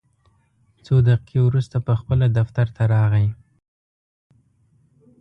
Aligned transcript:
څو 0.85 0.95
دقیقې 1.07 1.39
وروسته 1.43 1.75
پخپله 1.87 2.25
دفتر 2.37 2.67
ته 2.75 2.83
راغی. 2.93 3.27